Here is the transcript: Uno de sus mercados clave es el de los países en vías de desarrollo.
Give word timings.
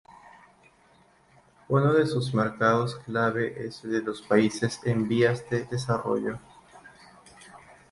Uno 1.67 1.93
de 1.93 2.07
sus 2.07 2.33
mercados 2.33 2.95
clave 3.05 3.53
es 3.67 3.83
el 3.83 3.91
de 3.91 4.01
los 4.01 4.23
países 4.23 4.79
en 4.83 5.07
vías 5.07 5.47
de 5.51 5.65
desarrollo. 5.65 6.39